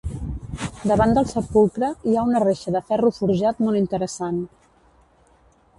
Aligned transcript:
Davant 0.91 1.13
del 1.17 1.27
sepulcre 1.33 1.89
hi 2.11 2.15
ha 2.15 2.23
una 2.31 2.41
reixa 2.45 2.75
de 2.77 2.83
ferro 2.89 3.13
forjat 3.19 3.63
molt 3.67 3.83
interessant. 3.83 4.43